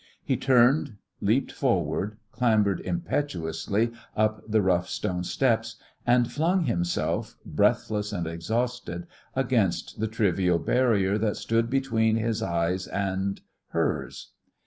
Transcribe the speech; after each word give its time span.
He 0.23 0.35
turned, 0.35 0.97
leaped 1.21 1.51
forward, 1.51 2.17
clambered 2.31 2.79
impetuously 2.79 3.91
up 4.17 4.41
the 4.49 4.59
rough 4.63 4.89
stone 4.89 5.23
steps, 5.23 5.75
and 6.07 6.31
flung 6.31 6.63
himself, 6.63 7.37
breathless 7.45 8.11
and 8.11 8.25
exhausted, 8.25 9.05
against 9.35 9.99
the 9.99 10.07
trivial 10.07 10.57
barrier 10.57 11.19
that 11.19 11.37
stood 11.37 11.69
between 11.69 12.15
his 12.15 12.41
eyes 12.41 12.87
and 12.87 13.41
hers. 13.73 14.31